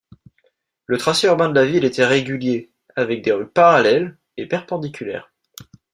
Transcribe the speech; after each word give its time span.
Le 0.87 0.97
tracé 0.97 1.27
urbain 1.27 1.49
de 1.49 1.53
la 1.53 1.63
ville 1.63 1.85
était 1.85 2.03
régulier 2.07 2.71
avec 2.95 3.23
des 3.23 3.33
rues 3.33 3.47
parallèles 3.49 4.17
et 4.35 4.47
perpendiculaires. 4.47 5.31